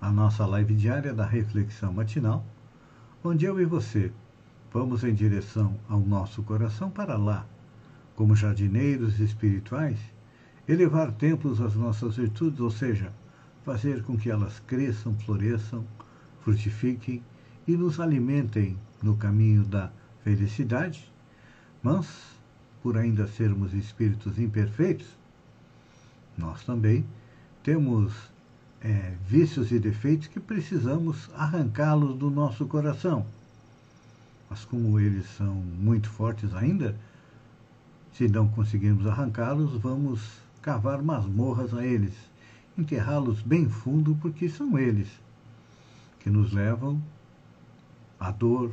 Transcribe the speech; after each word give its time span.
à 0.00 0.10
nossa 0.10 0.46
live 0.46 0.74
diária 0.74 1.12
da 1.12 1.24
Reflexão 1.24 1.92
Matinal, 1.92 2.44
onde 3.24 3.44
eu 3.44 3.60
e 3.60 3.64
você 3.64 4.12
vamos 4.72 5.04
em 5.04 5.14
direção 5.14 5.74
ao 5.88 6.00
nosso 6.00 6.42
coração 6.42 6.90
para 6.90 7.16
lá, 7.16 7.46
como 8.14 8.36
jardineiros 8.36 9.20
espirituais, 9.20 9.98
elevar 10.68 11.12
templos 11.12 11.60
às 11.60 11.74
nossas 11.74 12.16
virtudes, 12.16 12.60
ou 12.60 12.70
seja, 12.70 13.12
fazer 13.64 14.02
com 14.02 14.16
que 14.16 14.30
elas 14.30 14.60
cresçam, 14.66 15.14
floresçam, 15.18 15.84
frutifiquem 16.42 17.22
e 17.66 17.76
nos 17.76 17.98
alimentem 17.98 18.78
no 19.02 19.16
caminho 19.16 19.64
da 19.64 19.90
felicidade, 20.22 21.10
mas, 21.82 22.06
por 22.82 22.98
ainda 22.98 23.26
sermos 23.26 23.72
espíritos 23.72 24.38
imperfeitos, 24.38 25.06
nós 26.36 26.64
também 26.64 27.04
temos 27.62 28.12
é, 28.80 29.14
vícios 29.26 29.72
e 29.72 29.78
defeitos 29.78 30.28
que 30.28 30.40
precisamos 30.40 31.30
arrancá-los 31.34 32.16
do 32.16 32.30
nosso 32.30 32.66
coração. 32.66 33.26
Mas 34.48 34.64
como 34.64 35.00
eles 35.00 35.26
são 35.36 35.54
muito 35.54 36.08
fortes 36.08 36.54
ainda, 36.54 36.96
se 38.12 38.28
não 38.28 38.48
conseguirmos 38.48 39.06
arrancá-los, 39.06 39.76
vamos 39.80 40.40
cavar 40.62 41.02
masmorras 41.02 41.74
a 41.74 41.84
eles, 41.84 42.14
enterrá-los 42.76 43.42
bem 43.42 43.68
fundo, 43.68 44.16
porque 44.20 44.48
são 44.48 44.78
eles 44.78 45.08
que 46.20 46.30
nos 46.30 46.52
levam 46.52 47.00
à 48.18 48.30
dor, 48.30 48.72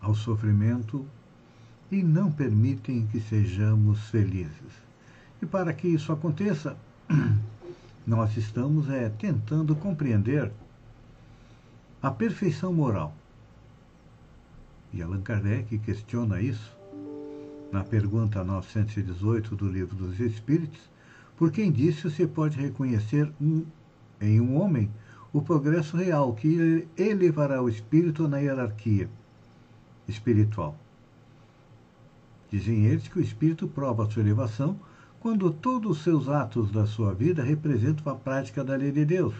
ao 0.00 0.14
sofrimento 0.14 1.06
e 1.90 2.02
não 2.02 2.30
permitem 2.30 3.06
que 3.06 3.20
sejamos 3.20 4.10
felizes. 4.10 4.82
E 5.40 5.46
para 5.46 5.72
que 5.72 5.88
isso 5.88 6.12
aconteça, 6.12 6.76
nós 8.06 8.36
estamos 8.36 8.88
é, 8.90 9.08
tentando 9.08 9.76
compreender 9.76 10.50
a 12.02 12.10
perfeição 12.10 12.72
moral. 12.72 13.14
E 14.92 15.00
Allan 15.00 15.22
Kardec 15.22 15.78
questiona 15.78 16.40
isso 16.40 16.76
na 17.70 17.82
pergunta 17.82 18.44
918 18.44 19.56
do 19.56 19.68
Livro 19.68 19.94
dos 19.94 20.20
Espíritos, 20.20 20.80
por 21.36 21.50
quem 21.50 21.72
disse 21.72 22.10
se 22.10 22.26
pode 22.26 22.60
reconhecer 22.60 23.32
um, 23.40 23.64
em 24.20 24.40
um 24.40 24.60
homem 24.60 24.90
o 25.32 25.40
progresso 25.40 25.96
real 25.96 26.34
que 26.34 26.86
elevará 26.96 27.62
o 27.62 27.68
espírito 27.68 28.28
na 28.28 28.38
hierarquia 28.38 29.08
espiritual. 30.06 30.76
Dizem 32.50 32.84
eles 32.84 33.08
que 33.08 33.18
o 33.18 33.22
espírito 33.22 33.66
prova 33.66 34.04
a 34.04 34.10
sua 34.10 34.22
elevação 34.22 34.78
quando 35.22 35.52
todos 35.52 35.98
os 35.98 36.02
seus 36.02 36.28
atos 36.28 36.72
da 36.72 36.84
sua 36.84 37.14
vida 37.14 37.44
representam 37.44 38.12
a 38.12 38.16
prática 38.16 38.64
da 38.64 38.74
lei 38.74 38.90
de 38.90 39.04
Deus 39.04 39.32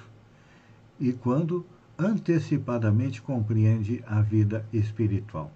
e 1.01 1.13
quando 1.13 1.67
antecipadamente 1.99 3.21
compreende 3.21 4.01
a 4.07 4.21
vida 4.21 4.65
espiritual. 4.73 5.51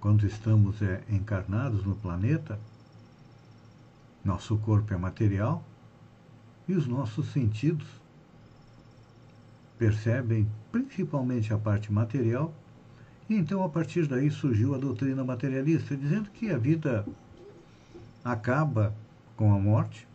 Quando 0.00 0.26
estamos 0.26 0.82
é, 0.82 1.00
encarnados 1.08 1.84
no 1.84 1.94
planeta, 1.94 2.58
nosso 4.24 4.56
corpo 4.56 4.92
é 4.92 4.96
material 4.96 5.62
e 6.66 6.74
os 6.74 6.88
nossos 6.88 7.30
sentidos 7.30 7.86
percebem 9.78 10.50
principalmente 10.72 11.54
a 11.54 11.58
parte 11.58 11.92
material, 11.92 12.52
e 13.28 13.36
então 13.36 13.62
a 13.62 13.68
partir 13.68 14.08
daí 14.08 14.28
surgiu 14.28 14.74
a 14.74 14.78
doutrina 14.78 15.22
materialista, 15.22 15.96
dizendo 15.96 16.28
que 16.30 16.50
a 16.50 16.58
vida 16.58 17.06
acaba 18.24 18.94
com 19.36 19.52
a 19.52 19.58
morte? 19.58 20.06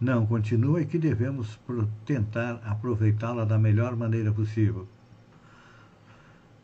Não, 0.00 0.26
continua 0.26 0.82
e 0.82 0.86
que 0.86 0.98
devemos 0.98 1.58
tentar 2.04 2.60
aproveitá-la 2.64 3.44
da 3.44 3.58
melhor 3.58 3.96
maneira 3.96 4.32
possível. 4.32 4.86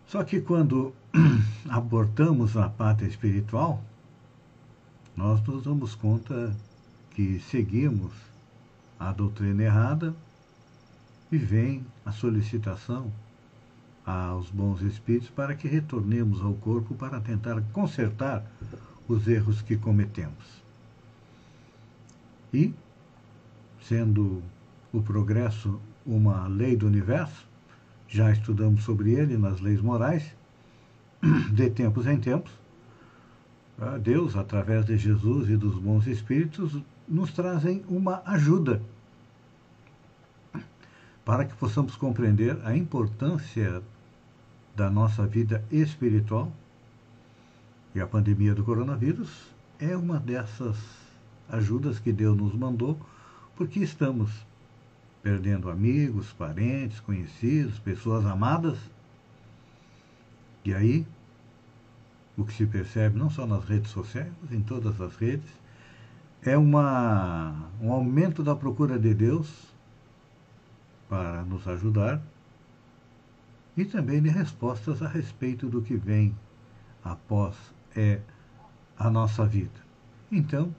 Só 0.07 0.25
que 0.25 0.41
quando 0.41 0.93
abortamos 1.71 2.57
a 2.57 2.69
pátria 2.69 3.09
espiritual, 3.09 3.83
nós 5.17 5.41
nos 5.43 5.63
damos 5.63 5.95
conta 5.95 6.55
que 7.11 7.39
seguimos 7.41 8.13
a 8.99 9.13
doutrina 9.13 9.63
errada 9.63 10.15
e 11.31 11.39
vem 11.39 11.87
a 12.05 12.13
solicitação 12.13 13.13
aos 14.05 14.51
bons 14.51 14.83
espíritos 14.83 15.31
para 15.31 15.55
que 15.55 15.69
retornemos 15.69 16.41
ao 16.43 16.55
corpo 16.55 16.95
para 16.95 17.21
tentar 17.21 17.61
consertar 17.73 18.45
os 19.07 19.29
erros 19.29 19.63
que 19.63 19.77
cometemos. 19.77 20.60
E, 22.53 22.75
sendo 23.83 24.43
o 24.93 25.03
progresso 25.03 25.81
uma 26.05 26.47
lei 26.49 26.77
do 26.77 26.87
universo, 26.87 27.47
já 28.09 28.31
estudamos 28.33 28.83
sobre 28.83 29.13
ele 29.13 29.39
nas 29.39 29.61
leis 29.61 29.81
morais, 29.81 30.35
de 31.53 31.71
tempos 31.71 32.07
em 32.07 32.19
tempos, 32.19 32.53
Deus, 34.03 34.37
através 34.37 34.85
de 34.85 34.99
Jesus 34.99 35.49
e 35.49 35.57
dos 35.57 35.79
bons 35.79 36.07
espíritos, 36.07 36.77
nos 37.09 37.33
trazem 37.33 37.83
uma 37.89 38.23
ajuda 38.27 38.83
para 41.25 41.45
que 41.45 41.55
possamos 41.55 41.97
compreender 41.97 42.59
a 42.65 42.77
importância 42.77 43.83
da 44.77 44.91
nossa 44.91 45.27
vida 45.27 45.65
espiritual. 45.71 46.53
E 47.95 48.01
a 48.01 48.07
pandemia 48.07 48.55
do 48.55 48.65
coronavírus 48.65 49.31
é 49.79 49.97
uma 49.97 50.19
dessas 50.19 50.77
ajudas 51.51 51.99
que 51.99 52.13
Deus 52.13 52.37
nos 52.37 52.55
mandou, 52.55 52.99
porque 53.57 53.81
estamos 53.81 54.31
perdendo 55.23 55.71
amigos, 55.71 56.33
parentes, 56.33 57.01
conhecidos, 57.01 57.79
pessoas 57.79 58.25
amadas. 58.25 58.79
E 60.65 60.73
aí, 60.75 61.07
o 62.37 62.45
que 62.45 62.53
se 62.53 62.67
percebe 62.67 63.19
não 63.19 63.29
só 63.29 63.47
nas 63.47 63.65
redes 63.65 63.91
sociais, 63.91 64.33
mas 64.43 64.53
em 64.53 64.63
todas 64.63 65.01
as 65.01 65.15
redes, 65.17 65.51
é 66.43 66.57
uma, 66.57 67.69
um 67.81 67.93
aumento 67.93 68.43
da 68.43 68.57
procura 68.57 68.99
de 68.99 69.13
Deus 69.13 69.71
para 71.09 71.43
nos 71.43 71.67
ajudar 71.69 72.23
e 73.77 73.85
também 73.85 74.23
de 74.23 74.29
respostas 74.29 75.03
a 75.03 75.09
respeito 75.09 75.69
do 75.69 75.83
que 75.83 75.97
vem 75.97 76.35
após 77.05 77.57
é 77.97 78.21
a 78.99 79.11
nossa 79.11 79.45
vida. 79.45 79.81
Então, 80.31 80.75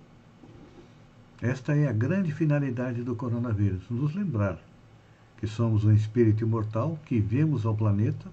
esta 1.42 1.76
é 1.76 1.88
a 1.88 1.92
grande 1.92 2.32
finalidade 2.32 3.02
do 3.04 3.16
coronavírus, 3.16 3.82
nos 3.90 4.14
lembrar 4.14 4.60
que 5.38 5.48
somos 5.48 5.84
um 5.84 5.92
espírito 5.92 6.44
imortal 6.44 7.00
que 7.06 7.20
vemos 7.20 7.66
ao 7.66 7.76
planeta, 7.76 8.28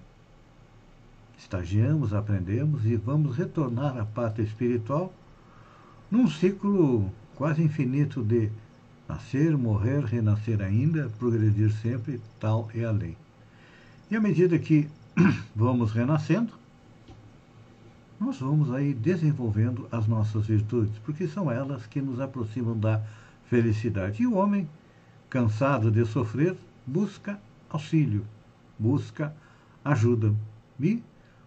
estagiamos, 1.35 2.13
aprendemos 2.13 2.85
e 2.85 2.95
vamos 2.95 3.35
retornar 3.35 3.97
à 3.97 4.05
pátria 4.05 4.43
espiritual 4.43 5.11
num 6.11 6.29
ciclo 6.29 7.11
quase 7.35 7.63
infinito 7.63 8.21
de 8.21 8.51
nascer, 9.07 9.57
morrer, 9.57 10.03
renascer 10.05 10.61
ainda, 10.61 11.09
progredir 11.17 11.71
sempre, 11.71 12.21
tal 12.39 12.69
é 12.75 12.83
a 12.83 12.91
lei. 12.91 13.17
E 14.11 14.15
à 14.15 14.19
medida 14.19 14.59
que 14.59 14.87
vamos 15.55 15.93
renascendo, 15.93 16.51
nós 18.19 18.39
vamos 18.39 18.71
aí 18.71 18.93
desenvolvendo 18.93 19.87
as 19.91 20.05
nossas 20.05 20.45
virtudes, 20.45 20.97
porque 21.05 21.27
são 21.27 21.49
elas 21.49 21.85
que 21.87 22.01
nos 22.01 22.19
aproximam 22.19 22.77
da 22.77 23.01
felicidade. 23.45 24.21
E 24.21 24.27
o 24.27 24.35
homem, 24.35 24.67
cansado 25.29 25.89
de 25.89 26.05
sofrer, 26.05 26.55
busca 26.85 27.39
auxílio, 27.69 28.25
busca 28.77 29.33
ajuda. 29.85 30.33
E, 30.79 31.01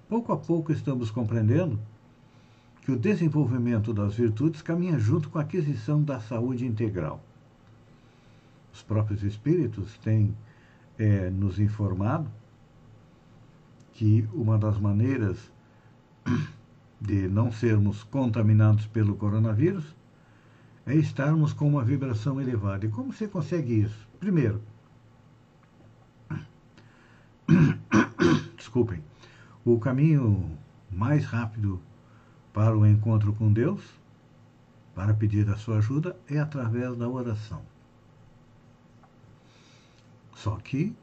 pouco 0.08 0.32
a 0.32 0.36
pouco, 0.36 0.72
estamos 0.72 1.10
compreendendo 1.10 1.78
que 2.82 2.90
o 2.90 2.98
desenvolvimento 2.98 3.92
das 3.92 4.14
virtudes 4.14 4.62
caminha 4.62 4.98
junto 4.98 5.28
com 5.28 5.38
a 5.38 5.42
aquisição 5.42 6.02
da 6.02 6.20
saúde 6.20 6.66
integral. 6.66 7.22
Os 8.72 8.82
próprios 8.82 9.22
espíritos 9.22 9.98
têm 9.98 10.34
é, 10.98 11.28
nos 11.28 11.60
informado 11.60 12.28
que 13.92 14.26
uma 14.32 14.58
das 14.58 14.78
maneiras 14.78 15.38
de 17.02 17.28
não 17.28 17.50
sermos 17.50 18.04
contaminados 18.04 18.87
pelo 18.87 19.16
coronavírus 19.16 19.84
é 20.87 20.94
estarmos 20.94 21.52
com 21.52 21.69
uma 21.69 21.84
vibração 21.84 22.40
elevada. 22.40 22.87
E 22.87 22.88
como 22.88 23.12
você 23.12 23.26
consegue 23.26 23.81
isso? 23.81 24.08
Primeiro, 24.20 24.62
desculpem, 28.56 29.02
o 29.64 29.78
caminho 29.81 30.56
mais 30.90 31.25
rápido 31.25 31.81
para 32.52 32.76
o 32.76 32.87
encontro 32.87 33.32
com 33.32 33.52
Deus, 33.52 33.82
para 34.94 35.12
pedir 35.12 35.49
a 35.50 35.56
sua 35.56 35.78
ajuda, 35.78 36.16
é 36.28 36.38
através 36.38 36.96
da 36.96 37.08
oração. 37.08 37.62
Só 40.37 40.56
que 40.56 40.94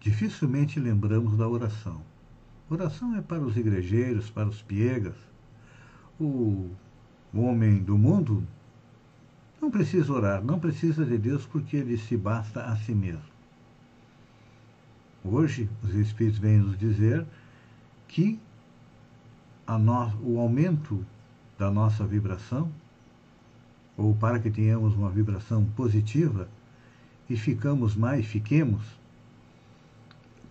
dificilmente 0.00 0.80
lembramos 0.80 1.36
da 1.36 1.46
oração. 1.46 2.00
Oração 2.68 3.14
é 3.14 3.20
para 3.20 3.42
os 3.42 3.56
igrejeiros, 3.56 4.28
para 4.28 4.48
os 4.48 4.60
piegas. 4.60 5.14
O 6.18 6.68
homem 7.32 7.78
do 7.78 7.96
mundo 7.96 8.42
não 9.60 9.70
precisa 9.70 10.12
orar, 10.12 10.42
não 10.42 10.58
precisa 10.58 11.04
de 11.04 11.16
Deus 11.16 11.46
porque 11.46 11.76
ele 11.76 11.96
se 11.96 12.16
basta 12.16 12.64
a 12.64 12.76
si 12.76 12.92
mesmo. 12.92 13.36
Hoje, 15.24 15.68
os 15.82 15.94
Espíritos 15.94 16.38
vêm 16.38 16.58
nos 16.58 16.76
dizer 16.76 17.24
que 18.08 18.38
no, 19.68 20.12
o 20.22 20.40
aumento 20.40 21.04
da 21.56 21.70
nossa 21.70 22.04
vibração, 22.04 22.70
ou 23.96 24.14
para 24.14 24.40
que 24.40 24.50
tenhamos 24.50 24.94
uma 24.94 25.10
vibração 25.10 25.64
positiva 25.76 26.48
e 27.30 27.36
ficamos 27.36 27.94
mais, 27.94 28.26
fiquemos 28.26 28.82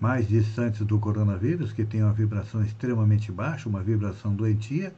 mais 0.06 0.28
distantes 0.28 0.86
do 0.86 1.00
coronavírus, 1.00 1.74
que 1.74 1.84
tem 1.84 2.04
uma 2.04 2.14
vibração 2.14 2.64
extremamente 2.64 3.32
baixa, 3.32 3.68
uma 3.68 3.82
vibração 3.82 4.36
doentia, 4.36 4.94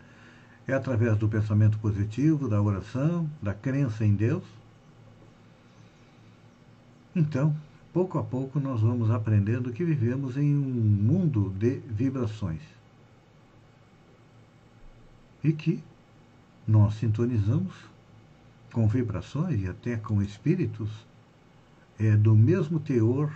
é 0.67 0.73
através 0.73 1.17
do 1.17 1.29
pensamento 1.29 1.79
positivo, 1.79 2.49
da 2.49 2.61
oração, 2.61 3.29
da 3.41 3.53
crença 3.53 4.03
em 4.03 4.13
Deus. 4.13 4.43
Então, 7.15 7.55
pouco 7.93 8.19
a 8.19 8.23
pouco, 8.23 8.59
nós 8.59 8.81
vamos 8.81 9.09
aprendendo 9.09 9.71
que 9.71 9.85
vivemos 9.85 10.35
em 10.35 10.53
um 10.53 10.59
mundo 10.59 11.53
de 11.57 11.79
vibrações. 11.87 12.61
E 15.41 15.53
que 15.53 15.81
nós 16.67 16.95
sintonizamos 16.95 17.73
com 18.73 18.85
vibrações 18.89 19.61
e 19.61 19.69
até 19.69 19.95
com 19.95 20.21
espíritos 20.21 20.89
é, 21.97 22.13
do 22.17 22.35
mesmo 22.35 22.77
teor 22.77 23.31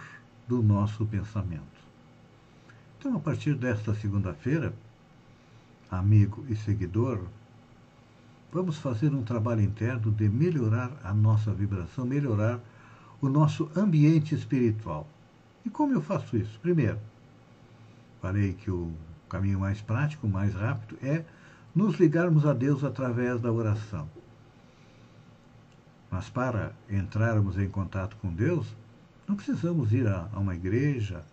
do 0.48 0.62
nosso 0.62 1.06
pensamento. 1.06 1.82
Então, 3.00 3.16
a 3.16 3.20
partir 3.20 3.56
desta 3.56 3.94
segunda-feira, 3.96 4.74
amigo 5.90 6.46
e 6.48 6.56
seguidor, 6.56 7.26
vamos 8.52 8.78
fazer 8.78 9.14
um 9.14 9.24
trabalho 9.24 9.62
interno 9.62 10.12
de 10.12 10.30
melhorar 10.30 10.92
a 11.04 11.14
nossa 11.14 11.54
vibração, 11.54 12.06
melhorar 12.06 12.60
o 13.20 13.30
nosso 13.30 13.70
ambiente 13.76 14.36
espiritual. 14.36 15.08
E 15.66 15.70
como 15.70 15.94
eu 15.94 16.02
faço 16.02 16.38
isso? 16.38 16.60
Primeiro, 16.60 17.00
falei 18.22 18.54
que 18.54 18.70
o 18.70 18.92
caminho 19.30 19.60
mais 19.60 19.82
prático, 19.82 20.28
mais 20.28 20.54
rápido, 20.54 20.98
é 21.02 21.24
nos 21.74 21.96
ligarmos 22.00 22.46
a 22.46 22.54
Deus 22.54 22.84
através 22.84 23.40
da 23.40 23.52
oração. 23.52 24.10
Mas 26.10 26.30
para 26.30 26.74
entrarmos 26.90 27.58
em 27.58 27.70
contato 27.70 28.18
com 28.18 28.34
Deus, 28.34 28.76
não 29.27 29.35
precisamos 29.35 29.91
ir 29.94 30.07
a, 30.07 30.27
a 30.33 30.39
uma 30.39 30.56
igreja, 30.56 31.23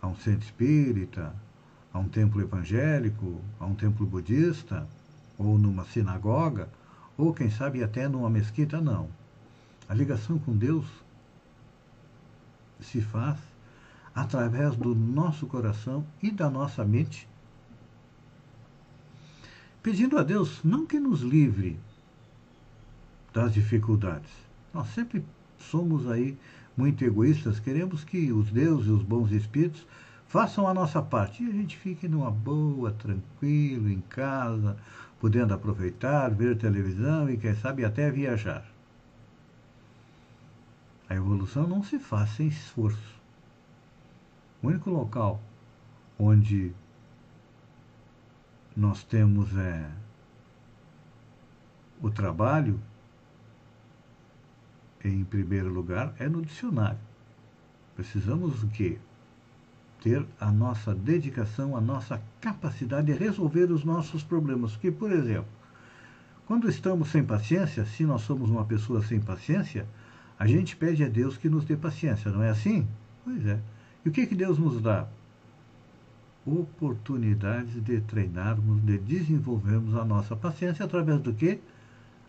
a 0.00 0.06
um 0.06 0.16
centro 0.16 0.44
espírita, 0.44 1.34
a 1.92 1.98
um 1.98 2.08
templo 2.08 2.40
evangélico, 2.40 3.40
a 3.58 3.66
um 3.66 3.74
templo 3.74 4.06
budista, 4.06 4.86
ou 5.36 5.58
numa 5.58 5.84
sinagoga, 5.84 6.68
ou 7.16 7.34
quem 7.34 7.50
sabe 7.50 7.82
até 7.82 8.08
numa 8.08 8.30
mesquita, 8.30 8.80
não. 8.80 9.08
A 9.88 9.94
ligação 9.94 10.38
com 10.38 10.56
Deus 10.56 10.86
se 12.80 13.00
faz 13.00 13.38
através 14.14 14.76
do 14.76 14.94
nosso 14.94 15.46
coração 15.46 16.04
e 16.22 16.30
da 16.30 16.50
nossa 16.50 16.84
mente, 16.84 17.28
pedindo 19.82 20.18
a 20.18 20.22
Deus 20.22 20.60
não 20.64 20.84
que 20.84 20.98
nos 20.98 21.20
livre 21.20 21.78
das 23.32 23.52
dificuldades. 23.52 24.30
Nós 24.74 24.88
sempre 24.88 25.24
somos 25.58 26.08
aí 26.08 26.36
muito 26.78 27.04
egoístas, 27.04 27.58
queremos 27.58 28.04
que 28.04 28.32
os 28.32 28.52
deuses 28.52 28.86
e 28.86 28.90
os 28.92 29.02
bons 29.02 29.32
espíritos 29.32 29.84
façam 30.28 30.68
a 30.68 30.72
nossa 30.72 31.02
parte 31.02 31.42
e 31.42 31.48
a 31.48 31.52
gente 31.52 31.76
fique 31.76 32.06
numa 32.06 32.30
boa, 32.30 32.92
tranquilo, 32.92 33.90
em 33.90 34.00
casa, 34.02 34.76
podendo 35.20 35.52
aproveitar, 35.52 36.30
ver 36.30 36.56
televisão 36.56 37.28
e, 37.28 37.36
quem 37.36 37.56
sabe, 37.56 37.84
até 37.84 38.08
viajar. 38.12 38.64
A 41.08 41.16
evolução 41.16 41.66
não 41.66 41.82
se 41.82 41.98
faz 41.98 42.30
sem 42.36 42.46
esforço. 42.46 43.18
O 44.62 44.68
único 44.68 44.88
local 44.88 45.42
onde 46.16 46.72
nós 48.76 49.02
temos 49.02 49.56
é, 49.56 49.90
o 52.00 52.08
trabalho 52.08 52.80
em 55.04 55.24
primeiro 55.24 55.68
lugar, 55.68 56.14
é 56.18 56.28
no 56.28 56.42
dicionário. 56.42 56.98
Precisamos 57.94 58.62
o 58.62 58.68
quê? 58.68 58.98
Ter 60.02 60.24
a 60.40 60.52
nossa 60.52 60.94
dedicação, 60.94 61.76
a 61.76 61.80
nossa 61.80 62.22
capacidade 62.40 63.12
de 63.12 63.18
resolver 63.18 63.72
os 63.72 63.84
nossos 63.84 64.22
problemas. 64.22 64.72
Porque, 64.72 64.90
por 64.90 65.10
exemplo, 65.10 65.50
quando 66.46 66.68
estamos 66.68 67.10
sem 67.10 67.24
paciência, 67.24 67.84
se 67.84 68.04
nós 68.04 68.22
somos 68.22 68.48
uma 68.48 68.64
pessoa 68.64 69.02
sem 69.02 69.20
paciência, 69.20 69.86
a 70.38 70.46
gente 70.46 70.76
pede 70.76 71.02
a 71.04 71.08
Deus 71.08 71.36
que 71.36 71.48
nos 71.48 71.64
dê 71.64 71.76
paciência, 71.76 72.30
não 72.30 72.42
é 72.42 72.50
assim? 72.50 72.86
Pois 73.24 73.44
é. 73.44 73.58
E 74.04 74.08
o 74.08 74.12
que, 74.12 74.26
que 74.26 74.34
Deus 74.34 74.58
nos 74.58 74.80
dá? 74.80 75.06
Oportunidades 76.46 77.82
de 77.82 78.00
treinarmos, 78.00 78.80
de 78.82 78.96
desenvolvermos 78.96 79.94
a 79.96 80.04
nossa 80.04 80.34
paciência 80.36 80.84
através 80.84 81.20
do 81.20 81.34
quê? 81.34 81.58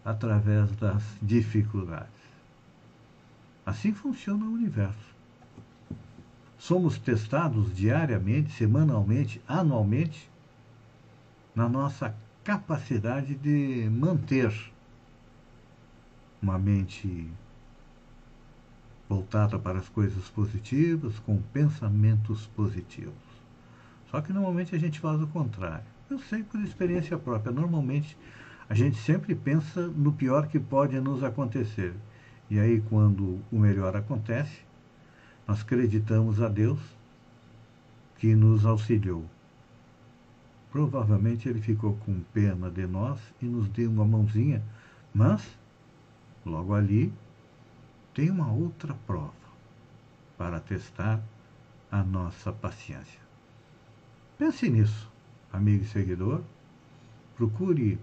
Através 0.04 0.70
das 0.78 1.04
dificuldades. 1.22 2.29
Assim 3.70 3.94
funciona 3.94 4.44
o 4.44 4.52
universo. 4.52 5.16
Somos 6.58 6.98
testados 6.98 7.72
diariamente, 7.76 8.52
semanalmente, 8.52 9.40
anualmente, 9.48 10.28
na 11.54 11.70
nossa 11.70 12.16
capacidade 12.44 13.36
de 13.36 13.88
manter 13.92 14.52
uma 16.42 16.58
mente 16.58 17.30
voltada 19.08 19.60
para 19.60 19.78
as 19.78 19.88
coisas 19.88 20.28
positivas, 20.30 21.20
com 21.20 21.40
pensamentos 21.54 22.48
positivos. 22.48 23.14
Só 24.10 24.20
que 24.20 24.34
normalmente 24.34 24.76
a 24.76 24.80
gente 24.80 25.00
faz 25.00 25.22
o 25.22 25.28
contrário. 25.28 25.86
Eu 26.10 26.18
sei 26.18 26.42
por 26.42 26.60
experiência 26.62 27.20
própria. 27.20 27.52
Normalmente 27.52 28.18
a 28.68 28.74
gente 28.74 28.98
sempre 28.98 29.36
pensa 29.36 29.88
no 29.90 30.12
pior 30.12 30.48
que 30.48 30.60
pode 30.60 31.00
nos 31.00 31.24
acontecer. 31.24 31.94
E 32.50 32.60
aí, 32.60 32.82
quando 32.90 33.40
o 33.52 33.60
melhor 33.60 33.96
acontece, 33.96 34.62
nós 35.48 35.62
acreditamos 35.62 36.42
a 36.42 36.48
Deus 36.48 36.80
que 38.18 38.36
nos 38.36 38.66
auxiliou. 38.66 39.26
Provavelmente 40.72 41.48
ele 41.48 41.62
ficou 41.62 41.96
com 42.06 42.22
pena 42.34 42.70
de 42.70 42.86
nós 42.86 43.20
e 43.42 43.46
nos 43.46 43.68
deu 43.70 43.90
uma 43.90 44.06
mãozinha, 44.06 44.64
mas, 45.14 45.44
logo 46.46 46.74
ali, 46.74 47.14
tem 48.14 48.30
uma 48.30 48.52
outra 48.52 48.94
prova 49.08 49.34
para 50.38 50.60
testar 50.60 51.22
a 51.92 52.04
nossa 52.04 52.52
paciência. 52.52 53.20
Pense 54.38 54.70
nisso, 54.70 55.12
amigo 55.52 55.84
e 55.84 55.88
seguidor. 55.88 56.42
Procure 57.36 58.00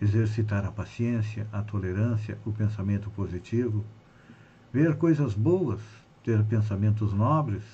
exercitar 0.00 0.64
a 0.64 0.70
paciência, 0.70 1.46
a 1.52 1.62
tolerância, 1.62 2.38
o 2.44 2.52
pensamento 2.52 3.10
positivo, 3.10 3.84
ver 4.72 4.96
coisas 4.96 5.34
boas, 5.34 5.80
ter 6.22 6.42
pensamentos 6.44 7.12
nobres, 7.12 7.64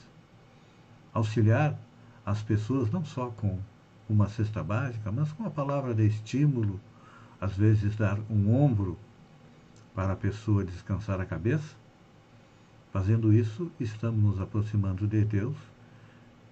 auxiliar 1.13 1.79
as 2.25 2.43
pessoas 2.43 2.91
não 2.91 3.05
só 3.05 3.31
com 3.31 3.59
uma 4.09 4.29
cesta 4.29 4.63
básica, 4.63 5.11
mas 5.11 5.33
com 5.33 5.45
a 5.45 5.51
palavra 5.51 5.95
de 5.95 6.07
estímulo, 6.07 6.81
às 7.41 7.57
vezes 7.57 7.97
dar 7.97 8.19
um 8.31 8.55
ombro 8.55 8.99
para 9.95 10.13
a 10.13 10.17
pessoa 10.17 10.65
descansar 10.65 11.21
a 11.21 11.27
cabeça. 11.27 11.77
Fazendo 12.93 13.33
isso, 13.33 13.71
estamos 13.79 14.23
nos 14.23 14.41
aproximando 14.41 15.07
de 15.07 15.25
Deus 15.25 15.57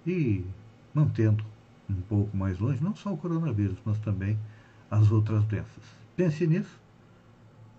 e 0.05 0.45
mantendo 0.93 1.43
um 1.89 2.01
pouco 2.01 2.35
mais 2.35 2.59
longe, 2.59 2.83
não 2.83 2.95
só 2.95 3.13
o 3.13 3.17
coronavírus, 3.17 3.77
mas 3.85 3.97
também 3.99 4.37
as 4.93 5.11
outras 5.11 5.43
doenças. 5.45 5.83
Pense 6.15 6.45
nisso, 6.45 6.79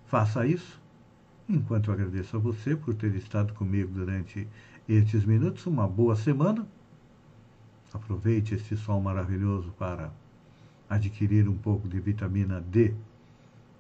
faça 0.07 0.45
isso. 0.47 0.81
Enquanto 1.49 1.89
eu 1.89 1.95
agradeço 1.95 2.37
a 2.37 2.41
você 2.41 2.75
por 2.75 2.93
ter 2.95 3.15
estado 3.15 3.53
comigo 3.55 3.93
durante 3.95 4.49
estes 4.89 5.25
minutos, 5.25 5.65
uma 5.67 5.87
boa 5.87 6.17
semana. 6.17 6.67
Aproveite 7.93 8.57
este 8.57 8.77
sol 8.77 9.01
maravilhoso 9.01 9.73
para 9.79 10.11
adquirir 10.91 11.49
um 11.49 11.57
pouco 11.57 11.87
de 11.87 12.01
vitamina 12.01 12.61
D 12.61 12.93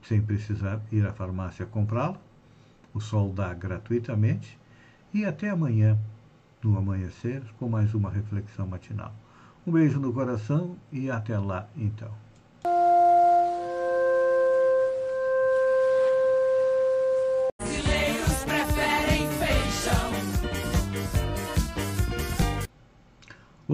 sem 0.04 0.22
precisar 0.22 0.80
ir 0.92 1.04
à 1.04 1.12
farmácia 1.12 1.66
comprá-la. 1.66 2.20
O 2.92 3.00
sol 3.00 3.32
dá 3.32 3.52
gratuitamente. 3.52 4.56
E 5.12 5.24
até 5.24 5.50
amanhã, 5.50 5.98
no 6.62 6.78
amanhecer 6.78 7.42
com 7.58 7.68
mais 7.68 7.94
uma 7.94 8.10
reflexão 8.10 8.68
matinal. 8.68 9.12
Um 9.66 9.72
beijo 9.72 9.98
no 9.98 10.12
coração 10.12 10.76
e 10.92 11.10
até 11.10 11.36
lá 11.36 11.68
então. 11.76 12.23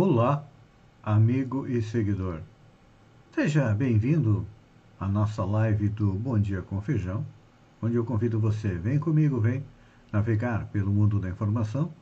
Olá, 0.02 0.42
amigo 1.02 1.66
e 1.66 1.82
seguidor. 1.82 2.40
Seja 3.34 3.74
bem-vindo 3.74 4.46
à 4.98 5.06
nossa 5.06 5.44
live 5.44 5.90
do 5.90 6.14
Bom 6.14 6.38
Dia 6.38 6.62
com 6.62 6.80
Feijão, 6.80 7.22
onde 7.82 7.96
eu 7.96 8.04
convido 8.06 8.40
você, 8.40 8.68
vem 8.68 8.98
comigo, 8.98 9.38
vem 9.38 9.62
navegar 10.10 10.64
pelo 10.68 10.90
mundo 10.90 11.20
da 11.20 11.28
informação 11.28 11.92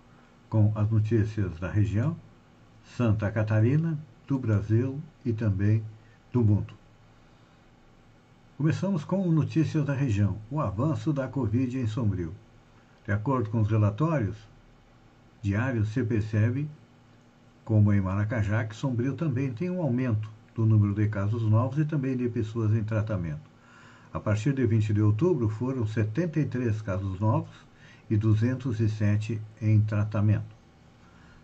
com 0.48 0.70
as 0.76 0.88
notícias 0.88 1.58
da 1.58 1.68
região, 1.68 2.16
Santa 2.96 3.32
Catarina, 3.32 3.98
do 4.28 4.38
Brasil 4.38 5.02
e 5.24 5.32
também 5.32 5.82
do 6.32 6.44
mundo. 6.44 6.74
Começamos 8.56 9.04
com 9.04 9.28
notícias 9.32 9.84
da 9.84 9.92
região, 9.92 10.38
o 10.52 10.60
avanço 10.60 11.12
da 11.12 11.26
Covid 11.26 11.76
em 11.76 11.88
Sombrio. 11.88 12.32
De 13.04 13.10
acordo 13.10 13.50
com 13.50 13.60
os 13.60 13.68
relatórios 13.68 14.36
diários, 15.42 15.88
se 15.88 16.04
percebe, 16.04 16.68
como 17.68 17.92
em 17.92 18.00
Maracajá, 18.00 18.64
que 18.64 18.74
Sombrio 18.74 19.12
também 19.12 19.52
tem 19.52 19.68
um 19.68 19.82
aumento 19.82 20.30
do 20.54 20.64
número 20.64 20.94
de 20.94 21.06
casos 21.06 21.42
novos 21.42 21.78
e 21.78 21.84
também 21.84 22.16
de 22.16 22.26
pessoas 22.26 22.72
em 22.72 22.82
tratamento. 22.82 23.42
A 24.10 24.18
partir 24.18 24.54
de 24.54 24.64
20 24.64 24.94
de 24.94 25.02
outubro, 25.02 25.50
foram 25.50 25.86
73 25.86 26.80
casos 26.80 27.20
novos 27.20 27.54
e 28.08 28.16
207 28.16 29.38
em 29.60 29.82
tratamento. 29.82 30.56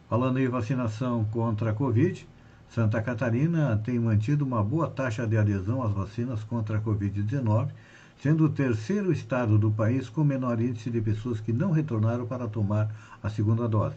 Falando 0.08 0.40
em 0.40 0.48
vacinação 0.48 1.26
contra 1.26 1.72
a 1.72 1.74
Covid, 1.74 2.26
Santa 2.70 3.02
Catarina 3.02 3.78
tem 3.84 3.98
mantido 3.98 4.46
uma 4.46 4.64
boa 4.64 4.88
taxa 4.88 5.26
de 5.26 5.36
adesão 5.36 5.82
às 5.82 5.92
vacinas 5.92 6.42
contra 6.42 6.78
a 6.78 6.80
Covid-19, 6.80 7.68
sendo 8.22 8.46
o 8.46 8.48
terceiro 8.48 9.12
estado 9.12 9.58
do 9.58 9.70
país 9.70 10.08
com 10.08 10.24
menor 10.24 10.58
índice 10.58 10.88
de 10.88 11.02
pessoas 11.02 11.38
que 11.38 11.52
não 11.52 11.70
retornaram 11.70 12.24
para 12.26 12.48
tomar 12.48 12.90
a 13.22 13.28
segunda 13.28 13.68
dose, 13.68 13.96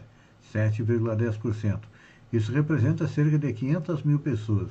7,10%. 0.52 1.80
Isso 2.32 2.50
representa 2.52 3.08
cerca 3.08 3.38
de 3.38 3.52
500 3.52 4.02
mil 4.02 4.18
pessoas. 4.18 4.70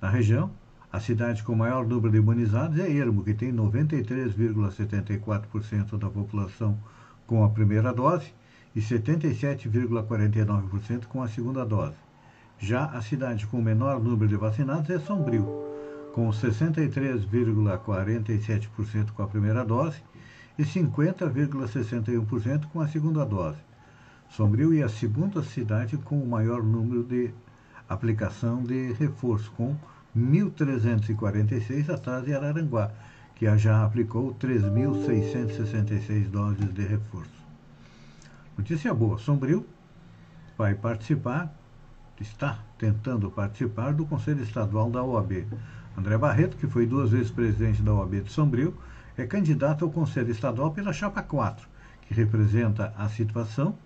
Na 0.00 0.08
região, 0.10 0.50
a 0.92 1.00
cidade 1.00 1.42
com 1.42 1.54
maior 1.54 1.86
número 1.86 2.10
de 2.10 2.16
imunizados 2.18 2.78
é 2.78 2.90
Ermo, 2.90 3.22
que 3.22 3.34
tem 3.34 3.52
93,74% 3.52 5.98
da 5.98 6.08
população 6.08 6.78
com 7.26 7.44
a 7.44 7.50
primeira 7.50 7.92
dose 7.92 8.32
e 8.74 8.80
77,49% 8.80 11.04
com 11.06 11.22
a 11.22 11.28
segunda 11.28 11.62
dose. 11.64 11.94
Já 12.58 12.86
a 12.86 13.02
cidade 13.02 13.46
com 13.46 13.60
menor 13.60 14.02
número 14.02 14.26
de 14.28 14.36
vacinados 14.36 14.88
é 14.90 14.98
Sombrio, 14.98 15.46
com 16.14 16.30
63,47% 16.30 19.10
com 19.12 19.22
a 19.22 19.28
primeira 19.28 19.62
dose 19.64 20.02
e 20.58 20.64
50,61% 20.64 22.64
com 22.72 22.80
a 22.80 22.88
segunda 22.88 23.24
dose. 23.24 23.65
Sombrio 24.28 24.76
é 24.78 24.82
a 24.82 24.88
segunda 24.88 25.42
cidade 25.42 25.96
com 25.96 26.20
o 26.20 26.28
maior 26.28 26.62
número 26.62 27.02
de 27.02 27.32
aplicação 27.88 28.62
de 28.62 28.92
reforço, 28.92 29.50
com 29.52 29.76
1.346 30.16 31.88
atrás 31.88 32.24
de 32.24 32.34
Araranguá, 32.34 32.90
que 33.34 33.56
já 33.58 33.84
aplicou 33.84 34.34
3.666 34.34 36.28
doses 36.28 36.72
de 36.72 36.82
reforço. 36.82 37.30
Notícia 38.56 38.92
boa, 38.92 39.18
Sombrio 39.18 39.64
vai 40.56 40.74
participar, 40.74 41.54
está 42.20 42.58
tentando 42.78 43.30
participar 43.30 43.92
do 43.92 44.06
Conselho 44.06 44.42
Estadual 44.42 44.90
da 44.90 45.02
OAB. 45.02 45.46
André 45.96 46.18
Barreto, 46.18 46.56
que 46.56 46.66
foi 46.66 46.86
duas 46.86 47.10
vezes 47.10 47.30
presidente 47.30 47.82
da 47.82 47.94
OAB 47.94 48.22
de 48.22 48.30
Sombrio, 48.32 48.74
é 49.16 49.26
candidato 49.26 49.84
ao 49.84 49.90
Conselho 49.90 50.30
Estadual 50.30 50.72
pela 50.72 50.92
Chapa 50.92 51.22
4, 51.22 51.66
que 52.02 52.14
representa 52.14 52.92
a 52.96 53.08
situação 53.08 53.76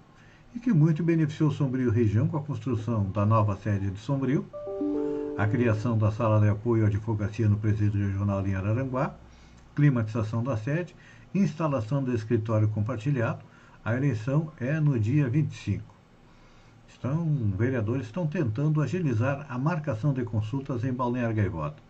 e 0.55 0.59
que 0.59 0.73
muito 0.73 1.03
beneficiou 1.03 1.51
Sombrio 1.51 1.91
região 1.91 2.27
com 2.27 2.37
a 2.37 2.43
construção 2.43 3.05
da 3.11 3.25
nova 3.25 3.57
sede 3.57 3.91
de 3.91 3.99
Sombrio, 3.99 4.45
a 5.39 5.47
criação 5.47 5.97
da 5.97 6.11
sala 6.11 6.41
de 6.41 6.49
apoio 6.49 6.85
à 6.85 6.89
advocacia 6.89 7.49
no 7.49 7.57
presídio 7.57 8.07
regional 8.07 8.47
em 8.47 8.55
Araranguá, 8.55 9.15
climatização 9.75 10.43
da 10.43 10.57
sede, 10.57 10.95
instalação 11.35 12.03
do 12.03 12.15
escritório 12.15 12.69
compartilhado. 12.69 13.41
A 13.85 13.97
eleição 13.97 14.53
é 14.59 14.79
no 14.81 14.99
dia 14.99 15.29
25. 15.29 15.83
Estão, 16.89 17.25
vereadores 17.57 18.07
estão 18.07 18.27
tentando 18.27 18.83
agilizar 18.83 19.47
a 19.49 19.57
marcação 19.57 20.13
de 20.13 20.25
consultas 20.25 20.85
em 20.85 20.93
Balneário 20.93 21.37
Gaivota. 21.37 21.83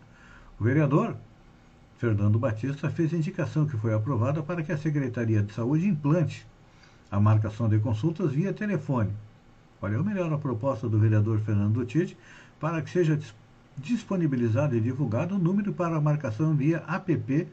O 0.59 0.63
vereador 0.63 1.15
Fernando 1.97 2.39
Batista 2.39 2.89
fez 2.89 3.11
indicação 3.11 3.65
que 3.65 3.75
foi 3.75 3.93
aprovada 3.93 4.41
para 4.41 4.63
que 4.63 4.71
a 4.71 4.77
Secretaria 4.77 5.41
de 5.41 5.51
Saúde 5.51 5.87
implante 5.87 6.47
a 7.11 7.19
marcação 7.19 7.67
de 7.67 7.77
consultas 7.77 8.31
via 8.31 8.53
telefone. 8.53 9.11
Eu 9.83 10.03
melhor 10.03 10.31
a 10.31 10.37
proposta 10.37 10.87
do 10.87 10.97
vereador 10.97 11.39
Fernando 11.39 11.85
Tite 11.85 12.17
para 12.59 12.81
que 12.81 12.89
seja 12.89 13.19
disponibilizado 13.77 14.75
e 14.75 14.79
divulgado 14.79 15.35
o 15.35 15.39
número 15.39 15.73
para 15.73 15.97
a 15.97 16.01
marcação 16.01 16.55
via 16.55 16.83
app 16.87 17.47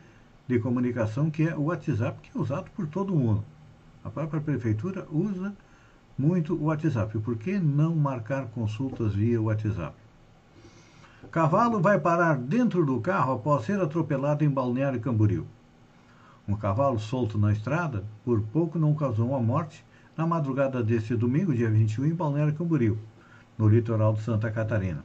de 0.46 0.58
comunicação, 0.60 1.30
que 1.30 1.48
é 1.48 1.56
o 1.56 1.64
WhatsApp, 1.64 2.20
que 2.22 2.36
é 2.36 2.40
usado 2.40 2.70
por 2.76 2.86
todo 2.86 3.14
mundo. 3.14 3.42
A 4.04 4.10
própria 4.10 4.40
prefeitura 4.40 5.06
usa 5.10 5.54
muito 6.16 6.54
o 6.54 6.64
WhatsApp. 6.64 7.18
Por 7.18 7.36
que 7.36 7.58
não 7.58 7.94
marcar 7.96 8.46
consultas 8.46 9.14
via 9.14 9.40
WhatsApp? 9.40 9.94
Cavalo 11.30 11.80
vai 11.80 11.98
parar 11.98 12.36
dentro 12.36 12.84
do 12.86 13.00
carro 13.00 13.32
após 13.32 13.64
ser 13.64 13.80
atropelado 13.80 14.44
em 14.44 14.50
Balneário 14.50 15.00
Camboriú. 15.00 15.46
Um 16.48 16.56
cavalo 16.56 16.98
solto 16.98 17.36
na 17.36 17.52
estrada, 17.52 18.04
por 18.24 18.40
pouco 18.40 18.78
não 18.78 18.94
causou 18.94 19.28
uma 19.28 19.38
morte 19.38 19.84
na 20.16 20.26
madrugada 20.26 20.82
deste 20.82 21.14
domingo, 21.14 21.54
dia 21.54 21.70
21, 21.70 22.06
em 22.06 22.14
Balneário 22.14 22.54
Camboriú, 22.54 22.96
no 23.58 23.68
litoral 23.68 24.14
de 24.14 24.22
Santa 24.22 24.50
Catarina. 24.50 25.04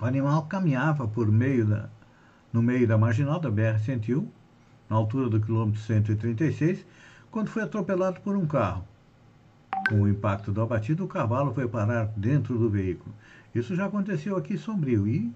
O 0.00 0.04
animal 0.04 0.42
caminhava 0.46 1.06
por 1.06 1.30
meio 1.30 1.64
da, 1.64 1.88
no 2.52 2.60
meio 2.60 2.84
da 2.84 2.98
marginal 2.98 3.38
da 3.38 3.48
BR-101, 3.48 4.26
na 4.90 4.96
altura 4.96 5.28
do 5.28 5.40
quilômetro 5.40 5.80
136, 5.80 6.84
quando 7.30 7.48
foi 7.48 7.62
atropelado 7.62 8.20
por 8.20 8.36
um 8.36 8.44
carro. 8.44 8.84
Com 9.88 10.00
o 10.00 10.08
impacto 10.08 10.50
do 10.50 10.60
abatido, 10.60 11.04
o 11.04 11.08
cavalo 11.08 11.54
foi 11.54 11.68
parar 11.68 12.06
dentro 12.16 12.58
do 12.58 12.68
veículo. 12.68 13.14
Isso 13.54 13.76
já 13.76 13.86
aconteceu 13.86 14.36
aqui 14.36 14.54
em 14.54 14.58
Sombrio 14.58 15.06
e 15.06 15.32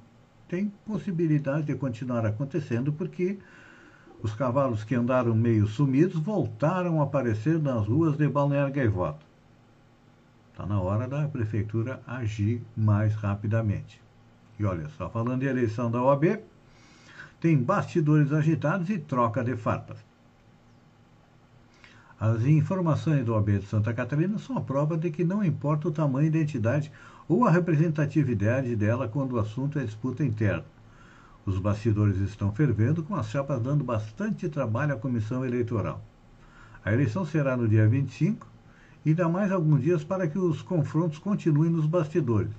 tem 0.49 0.73
possibilidade 0.85 1.67
de 1.67 1.77
continuar 1.77 2.27
acontecendo 2.27 2.93
porque 2.93 3.39
os 4.23 4.35
cavalos 4.35 4.85
que 4.85 4.95
andaram 4.95 5.35
meio 5.35 5.67
sumidos 5.67 6.21
voltaram 6.21 7.01
a 7.01 7.05
aparecer 7.05 7.61
nas 7.61 7.87
ruas 7.87 8.17
de 8.17 8.29
Balneário 8.29 8.75
Gaivota. 8.75 9.25
Está 10.51 10.67
na 10.67 10.81
hora 10.81 11.07
da 11.07 11.29
prefeitura 11.29 12.03
agir 12.07 12.61
mais 12.77 13.15
rapidamente. 13.15 14.03
E 14.59 14.65
olha 14.65 14.89
só, 14.91 15.09
falando 15.09 15.41
de 15.41 15.47
eleição 15.47 15.89
da 15.89 16.03
OAB, 16.03 16.41
tem 17.41 17.57
bastidores 17.57 18.33
agitados 18.33 18.91
e 18.91 18.99
troca 18.99 19.45
de 19.45 19.57
farpas. 19.57 19.99
As 22.19 22.43
informações 22.43 23.25
do 23.25 23.35
OAB 23.35 23.61
de 23.61 23.67
Santa 23.67 23.95
Catarina 23.95 24.37
são 24.39 24.59
a 24.59 24.61
prova 24.61 24.99
de 24.99 25.13
que 25.13 25.23
não 25.23 25.45
importa 25.45 25.87
o 25.87 25.93
tamanho 25.93 26.33
da 26.33 26.39
entidade 26.39 26.91
ou 27.29 27.47
a 27.47 27.51
representatividade 27.51 28.75
dela 28.75 29.07
quando 29.07 29.35
o 29.35 29.39
assunto 29.39 29.79
é 29.79 29.85
disputa 29.85 30.25
interna. 30.25 30.65
Os 31.49 31.59
bastidores 31.59 32.19
estão 32.19 32.53
fervendo, 32.53 33.03
com 33.03 33.17
as 33.17 33.31
chapas 33.31 33.59
dando 33.59 33.83
bastante 33.83 34.51
trabalho 34.51 34.93
à 34.93 34.99
comissão 34.99 35.47
eleitoral. 35.47 36.05
A 36.85 36.93
eleição 36.93 37.25
será 37.25 37.57
no 37.57 37.67
dia 37.67 37.89
25 37.89 38.47
e 39.03 39.15
dá 39.15 39.31
mais 39.31 39.51
alguns 39.51 39.81
dias 39.81 40.05
para 40.05 40.29
que 40.29 40.39
os 40.39 40.61
confrontos 40.61 41.19
continuem 41.19 41.71
nos 41.71 41.87
bastidores. 41.87 42.53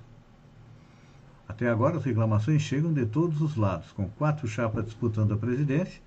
Até 1.48 1.70
agora, 1.70 1.98
as 1.98 2.04
reclamações 2.04 2.64
chegam 2.64 2.92
de 2.92 3.06
todos 3.06 3.40
os 3.42 3.56
lados, 3.56 3.92
com 3.92 4.10
quatro 4.10 4.48
chapas 4.48 4.86
disputando 4.86 5.36
a 5.36 5.38
presidência. 5.38 6.02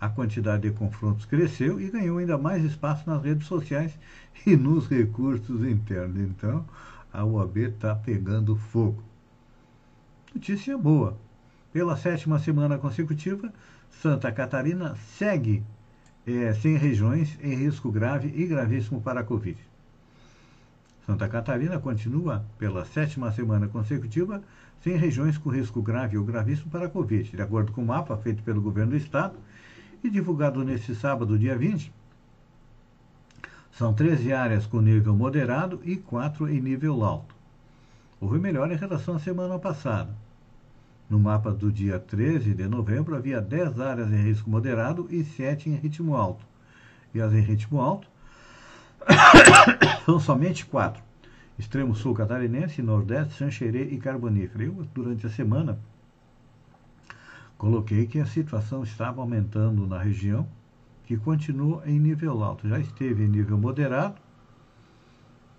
A 0.00 0.08
quantidade 0.08 0.68
de 0.68 0.72
confrontos 0.72 1.26
cresceu 1.26 1.80
e 1.80 1.88
ganhou 1.88 2.18
ainda 2.18 2.36
mais 2.36 2.64
espaço 2.64 3.08
nas 3.08 3.22
redes 3.22 3.46
sociais 3.46 3.96
e 4.44 4.56
nos 4.56 4.88
recursos 4.88 5.64
internos. 5.64 6.18
Então, 6.18 6.64
a 7.12 7.24
UAB 7.24 7.58
está 7.58 7.94
pegando 7.94 8.56
fogo. 8.56 9.04
Notícia 10.34 10.76
boa. 10.76 11.16
Pela 11.74 11.96
sétima 11.96 12.38
semana 12.38 12.78
consecutiva, 12.78 13.52
Santa 13.90 14.30
Catarina 14.30 14.94
segue 15.18 15.60
é, 16.24 16.54
sem 16.54 16.76
regiões 16.76 17.36
em 17.42 17.52
risco 17.52 17.90
grave 17.90 18.32
e 18.32 18.46
gravíssimo 18.46 19.00
para 19.00 19.18
a 19.18 19.24
Covid. 19.24 19.58
Santa 21.04 21.28
Catarina 21.28 21.80
continua 21.80 22.44
pela 22.58 22.84
sétima 22.84 23.32
semana 23.32 23.66
consecutiva 23.66 24.40
sem 24.84 24.96
regiões 24.96 25.36
com 25.36 25.50
risco 25.50 25.82
grave 25.82 26.16
ou 26.16 26.24
gravíssimo 26.24 26.70
para 26.70 26.86
a 26.86 26.88
Covid, 26.88 27.28
de 27.28 27.42
acordo 27.42 27.72
com 27.72 27.82
o 27.82 27.86
mapa 27.86 28.16
feito 28.18 28.44
pelo 28.44 28.62
governo 28.62 28.92
do 28.92 28.96
estado 28.96 29.34
e 30.04 30.08
divulgado 30.08 30.62
neste 30.62 30.94
sábado, 30.94 31.36
dia 31.36 31.58
20. 31.58 31.92
São 33.72 33.92
13 33.92 34.32
áreas 34.32 34.64
com 34.64 34.80
nível 34.80 35.16
moderado 35.16 35.80
e 35.82 35.96
4 35.96 36.48
em 36.48 36.60
nível 36.60 37.02
alto. 37.02 37.34
Houve 38.20 38.38
melhora 38.38 38.72
em 38.72 38.76
relação 38.76 39.16
à 39.16 39.18
semana 39.18 39.58
passada. 39.58 40.14
No 41.14 41.20
mapa 41.20 41.52
do 41.52 41.70
dia 41.70 42.00
13 42.00 42.54
de 42.54 42.66
novembro, 42.66 43.14
havia 43.14 43.40
10 43.40 43.78
áreas 43.78 44.10
em 44.10 44.16
risco 44.16 44.50
moderado 44.50 45.06
e 45.08 45.22
7 45.22 45.70
em 45.70 45.76
ritmo 45.76 46.16
alto. 46.16 46.44
E 47.14 47.20
as 47.20 47.32
em 47.32 47.40
ritmo 47.40 47.80
alto 47.80 48.08
são 50.04 50.18
somente 50.18 50.66
4. 50.66 51.00
Extremo 51.56 51.94
Sul 51.94 52.14
Catarinense, 52.14 52.82
Nordeste, 52.82 53.34
Xanxerê 53.34 53.84
e 53.92 53.98
Carbonífero. 53.98 54.64
Eu, 54.64 54.86
durante 54.92 55.24
a 55.24 55.30
semana, 55.30 55.78
coloquei 57.56 58.08
que 58.08 58.18
a 58.18 58.26
situação 58.26 58.82
estava 58.82 59.20
aumentando 59.20 59.86
na 59.86 60.00
região, 60.00 60.48
que 61.04 61.16
continua 61.16 61.84
em 61.86 62.00
nível 62.00 62.42
alto. 62.42 62.68
Já 62.68 62.80
esteve 62.80 63.22
em 63.22 63.28
nível 63.28 63.56
moderado, 63.56 64.16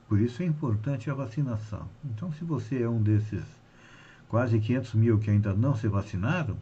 por 0.09 0.19
isso 0.19 0.43
é 0.43 0.45
importante 0.45 1.09
a 1.09 1.13
vacinação. 1.13 1.87
Então, 2.03 2.29
se 2.33 2.43
você 2.43 2.81
é 2.81 2.89
um 2.89 3.01
desses 3.01 3.64
quase 4.35 4.59
500 4.59 4.95
mil 4.95 5.17
que 5.17 5.31
ainda 5.31 5.53
não 5.53 5.77
se 5.77 5.87
vacinaram, 5.87 6.57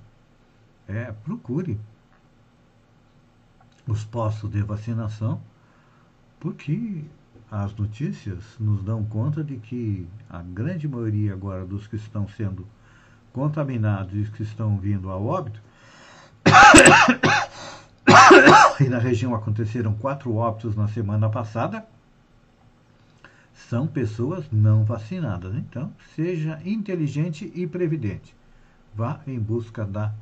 é, 0.88 1.12
procure 1.12 1.80
os 3.88 4.06
postos 4.06 4.52
de 4.52 4.62
vacinação, 4.62 5.42
porque 6.40 7.04
as 7.50 7.74
notícias 7.74 8.44
nos 8.60 8.84
dão 8.84 9.04
conta 9.04 9.44
de 9.44 9.58
que 9.58 10.08
a 10.30 10.44
grande 10.44 10.88
maioria 10.88 11.34
agora 11.34 11.66
dos 11.66 11.88
que 11.88 11.96
estão 11.96 12.28
sendo 12.28 12.68
contaminados 13.34 14.14
e 14.14 14.30
que 14.30 14.44
estão 14.44 14.78
vindo 14.78 15.10
a 15.10 15.18
óbito, 15.18 15.60
e 18.80 18.84
na 18.84 19.00
região 19.00 19.34
aconteceram 19.34 19.96
quatro 19.96 20.36
óbitos 20.36 20.76
na 20.76 20.88
semana 20.88 21.28
passada, 21.28 21.84
são 23.74 23.88
pessoas 23.88 24.46
não 24.52 24.86
vacinadas. 24.86 25.56
Então, 25.56 25.92
seja 26.16 26.62
inteligente 26.64 27.52
e 27.56 27.66
previdente. 27.66 28.36
Vá 28.94 29.20
em 29.26 29.40
busca 29.40 29.84
da 29.84 30.14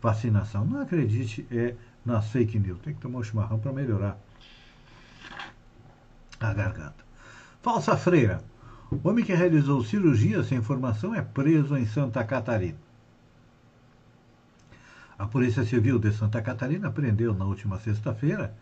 vacinação. 0.00 0.64
Não 0.64 0.80
acredite 0.80 1.44
é, 1.50 1.74
nas 2.06 2.28
fake 2.28 2.60
news. 2.60 2.78
Tem 2.78 2.94
que 2.94 3.00
tomar 3.00 3.18
um 3.18 3.24
chimarrão 3.24 3.58
para 3.58 3.72
melhorar 3.72 4.16
a 6.38 6.54
garganta. 6.54 7.04
Falsa 7.60 7.96
freira. 7.96 8.40
Homem 9.02 9.24
que 9.24 9.34
realizou 9.34 9.82
cirurgia 9.82 10.44
sem 10.44 10.58
informação 10.58 11.12
é 11.12 11.22
preso 11.22 11.76
em 11.76 11.86
Santa 11.86 12.22
Catarina. 12.22 12.78
A 15.18 15.26
Polícia 15.26 15.64
Civil 15.64 15.98
de 15.98 16.12
Santa 16.12 16.40
Catarina 16.40 16.88
prendeu 16.88 17.34
na 17.34 17.46
última 17.46 17.80
sexta-feira 17.80 18.54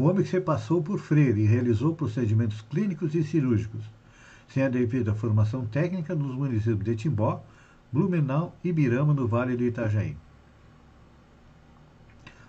o 0.00 0.04
homem 0.04 0.24
que 0.24 0.30
se 0.30 0.40
passou 0.40 0.82
por 0.82 0.98
freire 0.98 1.42
e 1.42 1.46
realizou 1.46 1.94
procedimentos 1.94 2.62
clínicos 2.62 3.14
e 3.14 3.22
cirúrgicos, 3.22 3.84
sem 4.48 4.62
a 4.62 4.68
devida 4.70 5.14
formação 5.14 5.66
técnica 5.66 6.14
nos 6.14 6.34
municípios 6.34 6.84
de 6.84 6.96
Timbó, 6.96 7.44
Blumenau 7.92 8.56
e 8.64 8.72
Birama, 8.72 9.12
no 9.12 9.28
Vale 9.28 9.54
do 9.58 9.62
Itajaí. 9.62 10.16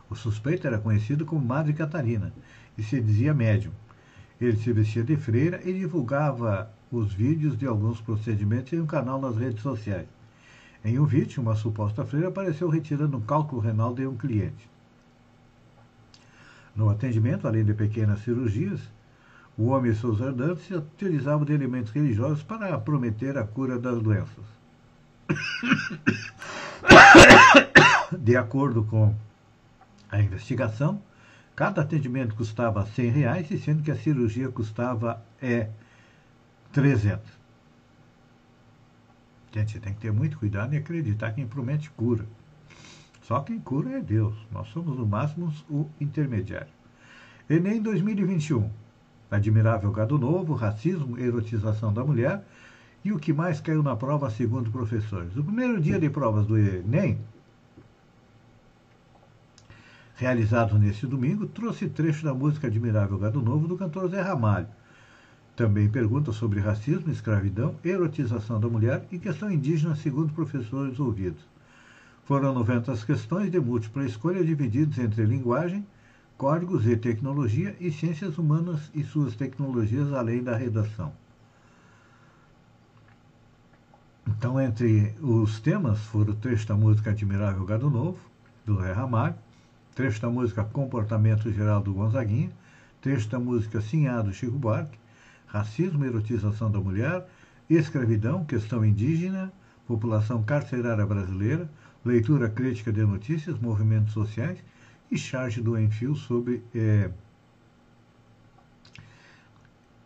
O 0.09 0.15
suspeito 0.15 0.65
era 0.65 0.79
conhecido 0.79 1.25
como 1.25 1.45
Madre 1.45 1.73
Catarina 1.73 2.33
e 2.77 2.83
se 2.83 3.01
dizia 3.01 3.33
médium. 3.33 3.73
Ele 4.39 4.55
se 4.55 4.71
vestia 4.71 5.03
de 5.03 5.17
freira 5.17 5.59
e 5.65 5.73
divulgava 5.73 6.71
os 6.89 7.13
vídeos 7.13 7.57
de 7.57 7.67
alguns 7.67 7.99
procedimentos 7.99 8.71
em 8.71 8.79
um 8.79 8.85
canal 8.85 9.19
nas 9.19 9.35
redes 9.35 9.61
sociais. 9.61 10.07
Em 10.85 10.97
um 10.97 11.05
vídeo, 11.05 11.41
uma 11.41 11.55
suposta 11.55 12.05
freira 12.05 12.29
apareceu 12.29 12.69
retirando 12.69 13.17
um 13.17 13.21
cálculo 13.21 13.59
renal 13.61 13.93
de 13.93 14.07
um 14.07 14.15
cliente. 14.15 14.71
No 16.75 16.89
atendimento, 16.89 17.47
além 17.47 17.65
de 17.65 17.73
pequenas 17.73 18.21
cirurgias, 18.21 18.79
o 19.57 19.67
homem 19.67 19.91
e 19.91 19.95
seus 19.95 20.19
se 20.61 20.73
utilizavam 20.73 21.45
de 21.45 21.53
elementos 21.53 21.91
religiosos 21.91 22.43
para 22.43 22.77
prometer 22.79 23.37
a 23.37 23.43
cura 23.43 23.77
das 23.77 24.01
doenças. 24.01 24.45
De 28.17 28.35
acordo 28.35 28.83
com 28.83 29.15
a 30.09 30.19
investigação, 30.19 31.01
cada 31.55 31.81
atendimento 31.81 32.35
custava 32.35 32.85
100 32.85 33.09
reais, 33.09 33.63
sendo 33.63 33.83
que 33.83 33.91
a 33.91 33.95
cirurgia 33.95 34.49
custava 34.49 35.23
é, 35.41 35.69
300. 36.73 37.41
Gente, 39.53 39.79
tem 39.79 39.93
que 39.93 39.99
ter 39.99 40.11
muito 40.11 40.37
cuidado 40.37 40.73
e 40.73 40.77
acreditar 40.77 41.33
quem 41.33 41.45
promete 41.45 41.89
cura. 41.91 42.25
Só 43.31 43.39
quem 43.39 43.61
cura 43.61 43.91
é 43.91 44.01
Deus. 44.01 44.35
Nós 44.51 44.67
somos, 44.67 44.97
no 44.97 45.07
máximo, 45.07 45.53
o 45.69 45.87
intermediário. 46.01 46.67
Enem 47.49 47.81
2021. 47.81 48.69
Admirável 49.31 49.89
gado 49.89 50.19
novo, 50.19 50.53
racismo, 50.53 51.17
erotização 51.17 51.93
da 51.93 52.03
mulher 52.03 52.43
e 53.05 53.13
o 53.13 53.17
que 53.17 53.31
mais 53.31 53.61
caiu 53.61 53.81
na 53.81 53.95
prova, 53.95 54.29
segundo 54.29 54.69
professores. 54.69 55.37
O 55.37 55.43
primeiro 55.45 55.79
dia 55.79 55.97
de 55.97 56.09
provas 56.09 56.45
do 56.45 56.57
Enem, 56.57 57.19
realizado 60.17 60.77
neste 60.77 61.07
domingo, 61.07 61.47
trouxe 61.47 61.87
trecho 61.87 62.25
da 62.25 62.33
música 62.33 62.67
Admirável 62.67 63.17
Gado 63.17 63.41
Novo 63.41 63.65
do 63.65 63.77
cantor 63.77 64.09
Zé 64.09 64.19
Ramalho. 64.19 64.67
Também 65.55 65.87
pergunta 65.87 66.33
sobre 66.33 66.59
racismo, 66.59 67.09
escravidão, 67.09 67.77
erotização 67.81 68.59
da 68.59 68.67
mulher 68.67 69.05
e 69.09 69.17
questão 69.17 69.49
indígena, 69.49 69.95
segundo 69.95 70.33
professores 70.33 70.99
ouvidos. 70.99 71.50
Foram 72.31 72.53
90 72.53 72.95
questões 73.05 73.51
de 73.51 73.59
múltipla 73.59 74.05
escolha 74.05 74.41
divididas 74.41 74.97
entre 74.99 75.25
linguagem, 75.25 75.85
códigos 76.37 76.87
e 76.87 76.95
tecnologia 76.95 77.75
e 77.77 77.91
ciências 77.91 78.37
humanas 78.37 78.89
e 78.95 79.03
suas 79.03 79.35
tecnologias, 79.35 80.13
além 80.13 80.41
da 80.41 80.55
redação. 80.55 81.11
Então, 84.25 84.61
entre 84.61 85.13
os 85.19 85.59
temas 85.59 85.99
foram 86.05 86.31
o 86.31 86.35
trecho 86.37 86.65
da 86.69 86.73
música 86.73 87.09
Admirável 87.09 87.65
Gado 87.65 87.89
Novo, 87.89 88.19
do 88.65 88.77
Ré 88.77 88.93
Ramalho, 88.93 89.35
trecho 89.93 90.21
da 90.21 90.29
música 90.29 90.63
Comportamento 90.63 91.51
Geral 91.51 91.81
do 91.81 91.93
Gonzaguinha, 91.93 92.49
trecho 93.01 93.27
da 93.27 93.41
música 93.41 93.81
Sinhado 93.81 94.31
Chico 94.31 94.57
Buarque, 94.57 94.97
Racismo 95.47 96.05
e 96.05 96.07
Erotização 96.07 96.71
da 96.71 96.79
Mulher, 96.79 97.27
Escravidão, 97.69 98.45
Questão 98.45 98.85
Indígena, 98.85 99.51
População 99.85 100.41
Carcerária 100.41 101.05
Brasileira, 101.05 101.69
leitura 102.03 102.49
crítica 102.49 102.91
de 102.91 103.03
notícias, 103.03 103.59
movimentos 103.59 104.13
sociais 104.13 104.57
e 105.09 105.17
charge 105.17 105.61
do 105.61 105.79
Enfio 105.79 106.15
sobre 106.15 106.63
é, 106.73 107.11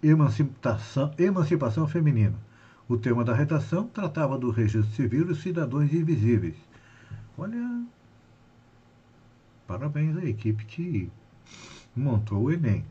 emancipação, 0.03 1.13
emancipação 1.17 1.87
feminina. 1.87 2.35
O 2.87 2.97
tema 2.97 3.23
da 3.23 3.33
redação 3.33 3.87
tratava 3.87 4.37
do 4.37 4.51
registro 4.51 4.93
civil 4.93 5.31
e 5.31 5.35
cidadãos 5.35 5.91
invisíveis. 5.91 6.55
Olha, 7.37 7.83
parabéns 9.67 10.17
à 10.17 10.25
equipe 10.25 10.65
que 10.65 11.09
montou 11.95 12.43
o 12.43 12.51
Enem. 12.51 12.85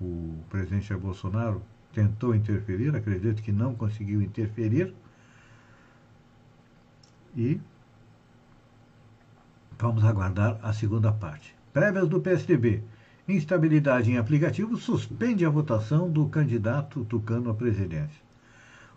O 0.00 0.38
presidente 0.48 0.94
Bolsonaro 0.94 1.62
tentou 1.92 2.34
interferir, 2.34 2.94
acredito 2.94 3.42
que 3.42 3.52
não 3.52 3.74
conseguiu 3.74 4.22
interferir, 4.22 4.94
e 7.36 7.60
vamos 9.78 10.04
aguardar 10.04 10.58
a 10.62 10.72
segunda 10.72 11.12
parte. 11.12 11.54
Prévias 11.72 12.08
do 12.08 12.20
PSDB. 12.20 12.82
Instabilidade 13.28 14.10
em 14.10 14.18
aplicativo 14.18 14.76
suspende 14.76 15.44
a 15.44 15.50
votação 15.50 16.08
do 16.08 16.26
candidato 16.28 17.04
Tucano 17.04 17.50
à 17.50 17.54
presidência. 17.54 18.22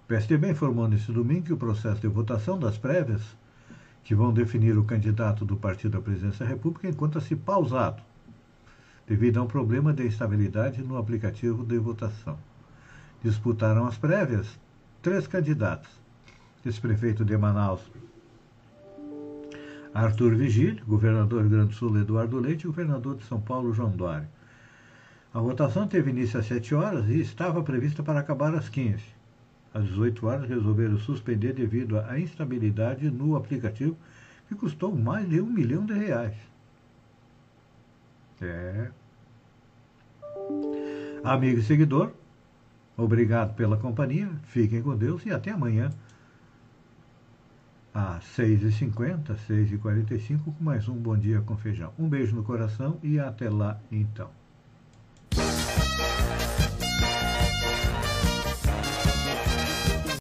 O 0.03 0.07
PSDB 0.07 0.51
informou 0.51 0.87
neste 0.87 1.11
domingo 1.11 1.47
que 1.47 1.53
o 1.53 1.57
processo 1.57 1.99
de 1.99 2.07
votação 2.07 2.57
das 2.57 2.77
prévias, 2.77 3.21
que 4.03 4.15
vão 4.15 4.31
definir 4.31 4.77
o 4.77 4.83
candidato 4.83 5.43
do 5.43 5.57
partido 5.57 5.97
à 5.97 6.01
presidência 6.01 6.45
da 6.45 6.51
República, 6.51 6.87
encontra-se 6.87 7.35
pausado, 7.35 8.01
devido 9.07 9.39
a 9.39 9.43
um 9.43 9.47
problema 9.47 9.91
de 9.91 10.05
instabilidade 10.05 10.81
no 10.83 10.97
aplicativo 10.97 11.65
de 11.65 11.77
votação. 11.79 12.37
Disputaram 13.23 13.87
as 13.87 13.97
prévias 13.97 14.47
três 15.01 15.25
candidatos: 15.25 15.89
ex-prefeito 16.63 17.25
de 17.25 17.35
Manaus, 17.35 17.81
Arthur 19.93 20.35
Vigílio, 20.35 20.85
governador 20.85 21.43
do 21.43 21.49
Grande 21.49 21.75
Sul 21.75 21.97
Eduardo 21.97 22.39
Leite 22.39 22.63
e 22.63 22.67
governador 22.67 23.17
de 23.17 23.23
São 23.23 23.41
Paulo 23.41 23.73
João 23.73 23.89
Dória. 23.89 24.29
A 25.33 25.39
votação 25.39 25.87
teve 25.87 26.11
início 26.11 26.39
às 26.39 26.45
7 26.45 26.75
horas 26.75 27.07
e 27.07 27.19
estava 27.19 27.63
prevista 27.63 28.03
para 28.03 28.19
acabar 28.19 28.53
às 28.53 28.69
15. 28.69 29.03
Às 29.73 29.85
18 29.85 30.25
horas 30.25 30.49
resolveram 30.49 30.97
suspender 30.97 31.53
devido 31.53 31.99
à 31.99 32.19
instabilidade 32.19 33.09
no 33.09 33.35
aplicativo 33.35 33.95
que 34.47 34.55
custou 34.55 34.95
mais 34.95 35.29
de 35.29 35.39
um 35.39 35.45
milhão 35.45 35.85
de 35.85 35.93
reais. 35.93 36.35
É. 38.41 38.89
Amigo 41.23 41.59
e 41.59 41.63
seguidor, 41.63 42.11
obrigado 42.97 43.53
pela 43.55 43.77
companhia, 43.77 44.29
fiquem 44.45 44.81
com 44.81 44.95
Deus 44.95 45.25
e 45.25 45.31
até 45.31 45.51
amanhã 45.51 45.91
às 47.99 48.23
6h50, 48.37 49.35
6h45, 49.49 50.43
com 50.45 50.63
mais 50.63 50.87
um 50.87 50.95
Bom 50.95 51.17
Dia 51.17 51.41
com 51.41 51.57
Feijão. 51.57 51.91
Um 51.99 52.07
beijo 52.07 52.33
no 52.33 52.43
coração 52.43 52.97
e 53.03 53.19
até 53.19 53.49
lá 53.49 53.77
então. 53.91 54.38